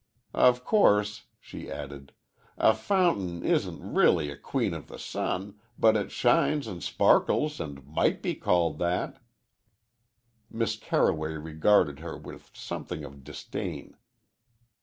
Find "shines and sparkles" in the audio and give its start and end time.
6.11-7.59